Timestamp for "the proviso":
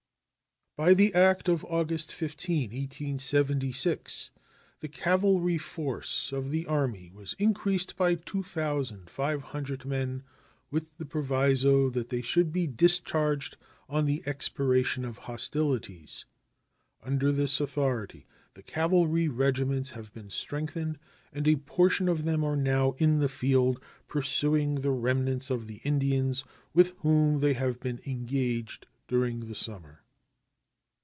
10.97-11.89